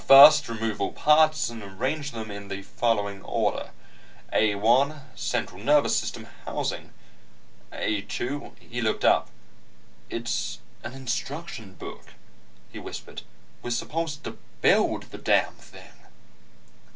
"'First, 0.07 0.49
remove 0.49 0.81
all 0.81 0.93
parts 0.93 1.47
and 1.51 1.61
arrange 1.61 2.09
them 2.09 2.31
in 2.31 2.47
the 2.47 2.63
following 2.63 3.21
order. 3.21 3.69
A 4.33 4.55
1, 4.55 4.99
central 5.13 5.63
nervous 5.63 5.95
system 5.95 6.25
housing. 6.45 6.91
A 7.71 8.01
2...'" 8.01 8.53
He 8.59 8.81
looked 8.81 9.05
up. 9.05 9.29
"It's 10.09 10.57
an 10.83 10.93
instruction 10.93 11.75
book," 11.75 12.15
he 12.71 12.79
whispered. 12.79 13.21
"We're 13.61 13.69
supposed 13.69 14.23
to 14.23 14.39
build 14.61 15.03
the 15.11 15.19
damn 15.19 15.53
thing." 15.57 15.93